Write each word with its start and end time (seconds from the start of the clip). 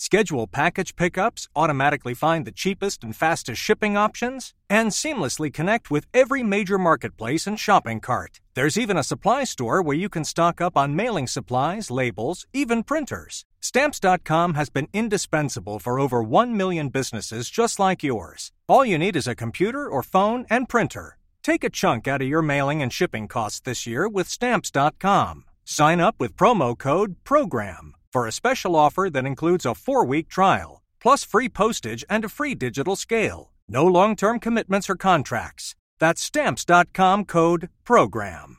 Schedule 0.00 0.46
package 0.46 0.94
pickups, 0.94 1.48
automatically 1.56 2.14
find 2.14 2.44
the 2.44 2.52
cheapest 2.52 3.02
and 3.02 3.16
fastest 3.16 3.60
shipping 3.60 3.96
options, 3.96 4.54
and 4.70 4.90
seamlessly 4.90 5.52
connect 5.52 5.90
with 5.90 6.06
every 6.14 6.44
major 6.44 6.78
marketplace 6.78 7.48
and 7.48 7.58
shopping 7.58 7.98
cart. 7.98 8.38
There's 8.54 8.78
even 8.78 8.96
a 8.96 9.02
supply 9.02 9.42
store 9.42 9.82
where 9.82 9.96
you 9.96 10.08
can 10.08 10.22
stock 10.22 10.60
up 10.60 10.76
on 10.76 10.94
mailing 10.94 11.26
supplies, 11.26 11.90
labels, 11.90 12.46
even 12.52 12.84
printers. 12.84 13.44
Stamps.com 13.60 14.54
has 14.54 14.70
been 14.70 14.86
indispensable 14.92 15.80
for 15.80 15.98
over 15.98 16.22
1 16.22 16.56
million 16.56 16.90
businesses 16.90 17.50
just 17.50 17.80
like 17.80 18.04
yours. 18.04 18.52
All 18.68 18.84
you 18.84 18.98
need 18.98 19.16
is 19.16 19.26
a 19.26 19.34
computer 19.34 19.88
or 19.88 20.04
phone 20.04 20.46
and 20.48 20.68
printer. 20.68 21.18
Take 21.42 21.64
a 21.64 21.70
chunk 21.70 22.06
out 22.06 22.22
of 22.22 22.28
your 22.28 22.42
mailing 22.42 22.82
and 22.82 22.92
shipping 22.92 23.26
costs 23.26 23.58
this 23.58 23.84
year 23.84 24.08
with 24.08 24.28
Stamps.com. 24.28 25.44
Sign 25.64 25.98
up 25.98 26.14
with 26.20 26.36
promo 26.36 26.78
code 26.78 27.16
PROGRAM 27.24 27.94
for 28.12 28.26
a 28.26 28.32
special 28.32 28.74
offer 28.76 29.08
that 29.10 29.26
includes 29.26 29.64
a 29.66 29.74
four 29.74 30.04
week 30.04 30.28
trial, 30.28 30.82
plus 31.00 31.24
free 31.24 31.48
postage 31.48 32.04
and 32.08 32.24
a 32.24 32.28
free 32.28 32.54
digital 32.54 32.96
scale. 32.96 33.50
No 33.68 33.84
long 33.86 34.16
term 34.16 34.38
commitments 34.40 34.88
or 34.90 34.96
contracts. 34.96 35.74
That's 36.00 36.22
stamps.com 36.22 37.24
code 37.24 37.68
program. 37.84 38.56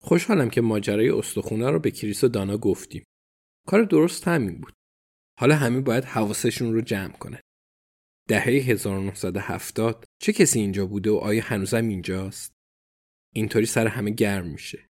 خوشحالم 0.00 0.50
که 0.50 0.60
ماجرای 0.60 1.10
استخونه 1.10 1.70
رو 1.70 1.78
به 1.78 1.90
کریس 1.90 2.24
و 2.24 2.28
دانا 2.28 2.56
گفتیم. 2.56 3.04
کار 3.66 3.82
درست 3.82 4.28
همین 4.28 4.60
بود. 4.60 4.72
حالا 5.38 5.56
همه 5.56 5.80
باید 5.80 6.04
حواسشون 6.04 6.72
رو 6.72 6.80
جمع 6.80 7.12
کنه. 7.12 7.40
دهه 8.28 8.44
1970 8.44 10.04
چه 10.20 10.32
کسی 10.32 10.60
اینجا 10.60 10.86
بوده 10.86 11.10
و 11.10 11.16
آیا 11.16 11.42
هنوزم 11.44 11.88
اینجاست؟ 11.88 12.52
اینطوری 13.34 13.66
سر 13.66 13.86
همه 13.86 14.10
گرم 14.10 14.46
میشه. 14.46 14.85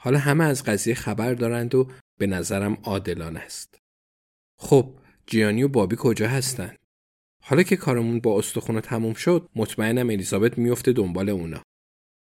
حالا 0.00 0.18
همه 0.18 0.44
از 0.44 0.64
قضیه 0.64 0.94
خبر 0.94 1.34
دارند 1.34 1.74
و 1.74 1.90
به 2.18 2.26
نظرم 2.26 2.74
عادلانه 2.82 3.40
است. 3.40 3.78
خب 4.58 4.98
جیانی 5.26 5.62
و 5.62 5.68
بابی 5.68 5.96
کجا 5.98 6.28
هستند؟ 6.28 6.78
حالا 7.42 7.62
که 7.62 7.76
کارمون 7.76 8.20
با 8.20 8.38
استخونه 8.38 8.80
تموم 8.80 9.14
شد 9.14 9.48
مطمئنم 9.56 10.10
الیزابت 10.10 10.58
میفته 10.58 10.92
دنبال 10.92 11.28
اونا. 11.28 11.62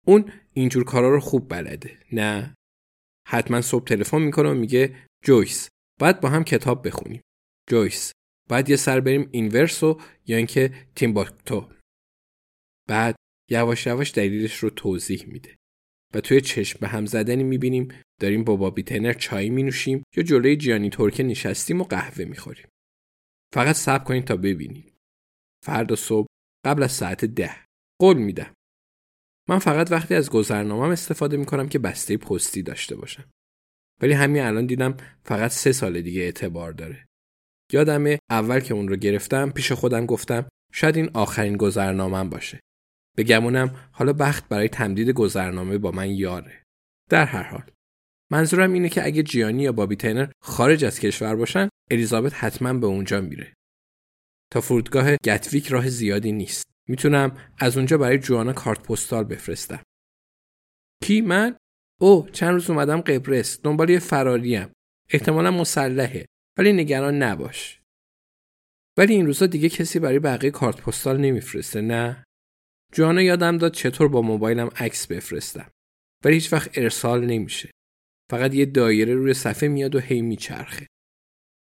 اون 0.06 0.32
اینجور 0.52 0.84
کارا 0.84 1.10
رو 1.10 1.20
خوب 1.20 1.48
بلده. 1.48 1.98
نه؟ 2.12 2.54
حتما 3.28 3.60
صبح 3.60 3.84
تلفن 3.84 4.22
می‌کنه 4.22 4.50
و 4.50 4.54
میگه 4.54 4.96
جویس 5.24 5.68
باید 6.00 6.20
با 6.20 6.28
هم 6.28 6.44
کتاب 6.44 6.86
بخونیم. 6.86 7.22
جویس 7.70 8.12
باید 8.48 8.70
یه 8.70 8.76
سر 8.76 9.00
بریم 9.00 9.28
اینورسو 9.32 10.00
یا 10.26 10.36
اینکه 10.36 10.88
تیمباکتو. 10.94 11.72
بعد 12.88 13.16
یواش 13.50 13.86
یواش 13.86 14.14
دلیلش 14.14 14.56
رو 14.56 14.70
توضیح 14.70 15.26
میده. 15.26 15.56
و 16.14 16.20
توی 16.20 16.40
چشم 16.40 16.78
به 16.80 16.88
هم 16.88 17.06
زدنی 17.06 17.42
می‌بینیم 17.42 17.88
داریم 18.20 18.44
با 18.44 18.56
بابی 18.56 18.82
تنر 18.82 19.12
چای 19.12 19.50
می 19.50 19.62
نوشیم 19.62 20.02
یا 20.16 20.22
جلوی 20.22 20.56
جیانی 20.56 20.90
ترکه 20.90 21.22
نشستیم 21.22 21.80
و 21.80 21.84
قهوه 21.84 22.24
می‌خوریم. 22.24 22.66
فقط 23.54 23.74
صبر 23.76 24.04
کنید 24.04 24.24
تا 24.24 24.36
ببینید. 24.36 24.92
فردا 25.64 25.96
صبح 25.96 26.26
قبل 26.66 26.82
از 26.82 26.92
ساعت 26.92 27.24
ده. 27.24 27.50
قول 28.00 28.16
میدم. 28.16 28.54
من 29.48 29.58
فقط 29.58 29.92
وقتی 29.92 30.14
از 30.14 30.30
گذرنامم 30.30 30.90
استفاده 30.90 31.36
می‌کنم 31.36 31.68
که 31.68 31.78
بسته 31.78 32.16
پستی 32.16 32.62
داشته 32.62 32.96
باشم. 32.96 33.30
ولی 34.02 34.12
همین 34.12 34.42
الان 34.42 34.66
دیدم 34.66 34.96
فقط 35.24 35.50
سه 35.50 35.72
سال 35.72 36.02
دیگه 36.02 36.20
اعتبار 36.20 36.72
داره. 36.72 37.06
یادمه 37.72 38.18
اول 38.30 38.60
که 38.60 38.74
اون 38.74 38.88
رو 38.88 38.96
گرفتم 38.96 39.50
پیش 39.50 39.72
خودم 39.72 40.06
گفتم 40.06 40.48
شاید 40.72 40.96
این 40.96 41.10
آخرین 41.14 41.56
گذرنامم 41.56 42.30
باشه. 42.30 42.60
به 43.16 43.22
گمونم 43.22 43.88
حالا 43.92 44.12
بخت 44.12 44.48
برای 44.48 44.68
تمدید 44.68 45.08
گذرنامه 45.08 45.78
با 45.78 45.90
من 45.90 46.10
یاره. 46.10 46.62
در 47.10 47.24
هر 47.24 47.42
حال 47.42 47.70
منظورم 48.32 48.72
اینه 48.72 48.88
که 48.88 49.06
اگه 49.06 49.22
جیانی 49.22 49.62
یا 49.62 49.72
بابی 49.72 49.96
تینر 49.96 50.30
خارج 50.42 50.84
از 50.84 51.00
کشور 51.00 51.36
باشن 51.36 51.68
الیزابت 51.90 52.34
حتما 52.34 52.72
به 52.72 52.86
اونجا 52.86 53.20
میره. 53.20 53.54
تا 54.52 54.60
فرودگاه 54.60 55.16
گتویک 55.16 55.66
راه 55.66 55.88
زیادی 55.88 56.32
نیست. 56.32 56.66
می‌تونم 56.88 57.38
از 57.58 57.76
اونجا 57.76 57.98
برای 57.98 58.18
جوانا 58.18 58.52
کارت 58.52 58.82
پستال 58.82 59.24
بفرستم. 59.24 59.82
کی 61.04 61.20
من؟ 61.20 61.56
او 62.00 62.28
چند 62.32 62.52
روز 62.52 62.70
اومدم 62.70 63.00
قبرس 63.00 63.60
دنبال 63.62 63.90
یه 63.90 63.98
فراریم. 63.98 64.68
احتمالا 65.10 65.50
مسلحه 65.50 66.26
ولی 66.58 66.72
نگران 66.72 67.22
نباش. 67.22 67.80
ولی 68.98 69.14
این 69.14 69.26
روزا 69.26 69.46
دیگه 69.46 69.68
کسی 69.68 69.98
برای 69.98 70.18
بقیه 70.18 70.50
کارت 70.50 70.80
پستال 70.80 71.20
نمیفرسته 71.20 71.80
نه؟ 71.80 72.25
جوانا 72.92 73.22
یادم 73.22 73.58
داد 73.58 73.72
چطور 73.72 74.08
با 74.08 74.22
موبایلم 74.22 74.70
عکس 74.76 75.06
بفرستم. 75.06 75.70
ولی 76.24 76.34
هیچ 76.34 76.52
وقت 76.52 76.78
ارسال 76.78 77.26
نمیشه. 77.26 77.70
فقط 78.30 78.54
یه 78.54 78.66
دایره 78.66 79.14
روی 79.14 79.34
صفحه 79.34 79.68
میاد 79.68 79.94
و 79.94 79.98
هی 79.98 80.22
میچرخه. 80.22 80.86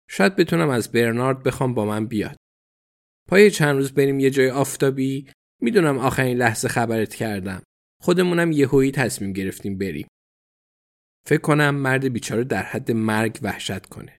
شاید 0.10 0.36
بتونم 0.36 0.70
از 0.70 0.92
برنارد 0.92 1.44
بخوام 1.44 1.74
با 1.74 1.86
من 1.86 2.06
بیاد. 2.06 2.36
پای 3.28 3.52
چند 3.52 3.76
روز 3.76 3.94
بریم 3.94 4.20
یه 4.20 4.30
جای 4.30 4.50
آفتابی. 4.50 5.28
می‌دونم 5.62 5.98
آخرین 5.98 6.38
لحظه 6.38 6.68
خبرت 6.68 7.16
کردم. 7.16 7.64
خودمونم 8.02 8.52
یهویی 8.52 8.92
تصمیم 8.92 9.34
گرفتیم 9.34 9.78
بریم. 9.78 10.08
فکر 11.28 11.42
کنم 11.42 11.76
مرد 11.76 12.14
بیچاره 12.14 12.44
در 12.44 12.64
حد 12.64 12.92
مرگ 12.92 13.40
وحشت 13.42 13.86
کنه. 13.86 14.18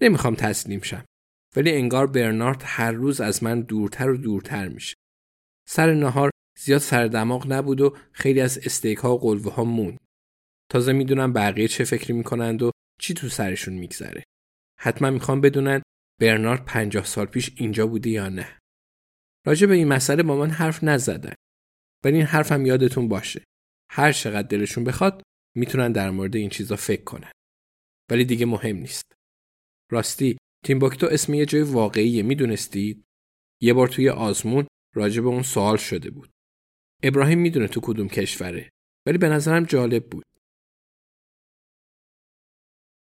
نمی‌خوام 0.00 0.34
تسلیم 0.34 0.80
شم. 0.80 1.04
ولی 1.56 1.72
انگار 1.72 2.06
برنارد 2.06 2.62
هر 2.64 2.92
روز 2.92 3.20
از 3.20 3.42
من 3.42 3.60
دورتر 3.60 4.10
و 4.10 4.16
دورتر 4.16 4.68
میشه. 4.68 4.94
سر 5.68 5.94
نهار 5.94 6.30
زیاد 6.58 6.80
سر 6.80 7.06
دماغ 7.06 7.52
نبود 7.52 7.80
و 7.80 7.96
خیلی 8.12 8.40
از 8.40 8.58
استیک 8.58 8.98
ها 8.98 9.14
و 9.14 9.20
قلوه 9.20 9.54
ها 9.54 9.64
موند. 9.64 9.98
تازه 10.70 10.92
می‌دونم 10.92 11.32
بقیه 11.32 11.68
چه 11.68 11.84
فکری 11.84 12.12
می‌کنند 12.12 12.62
و 12.62 12.70
چی 13.00 13.14
تو 13.14 13.28
سرشون 13.28 13.74
میگذره. 13.74 14.24
حتما 14.80 15.10
می‌خوام 15.10 15.40
بدونن 15.40 15.82
برنارد 16.20 16.64
پنجاه 16.64 17.04
سال 17.04 17.26
پیش 17.26 17.52
اینجا 17.56 17.86
بوده 17.86 18.10
یا 18.10 18.28
نه. 18.28 18.58
راجع 19.46 19.66
به 19.66 19.74
این 19.74 19.88
مسئله 19.88 20.22
با 20.22 20.36
من 20.36 20.50
حرف 20.50 20.84
نزدن. 20.84 21.34
ولی 22.04 22.16
این 22.16 22.26
حرفم 22.26 22.66
یادتون 22.66 23.08
باشه. 23.08 23.44
هر 23.90 24.12
چقدر 24.12 24.48
دلشون 24.48 24.84
بخواد 24.84 25.22
می‌تونن 25.56 25.92
در 25.92 26.10
مورد 26.10 26.36
این 26.36 26.50
چیزا 26.50 26.76
فکر 26.76 27.04
کنن. 27.04 27.30
ولی 28.10 28.24
دیگه 28.24 28.46
مهم 28.46 28.76
نیست. 28.76 29.12
راستی 29.90 30.38
تیمباکتو 30.64 31.06
اسم 31.06 31.34
یه 31.34 31.46
جای 31.46 31.62
واقعیه 31.62 32.22
می‌دونستید؟ 32.22 33.04
یه 33.62 33.72
بار 33.72 33.88
توی 33.88 34.08
آزمون 34.08 34.66
راجع 34.94 35.22
به 35.22 35.28
اون 35.28 35.42
سوال 35.42 35.76
شده 35.76 36.10
بود. 36.10 36.30
ابراهیم 37.02 37.38
می‌دونه 37.38 37.68
تو 37.68 37.80
کدوم 37.80 38.08
کشوره 38.08 38.70
ولی 39.06 39.18
به 39.18 39.28
نظرم 39.28 39.64
جالب 39.64 40.06
بود. 40.10 40.24